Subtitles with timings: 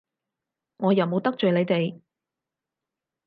[0.77, 2.01] 我又冇得罪你哋！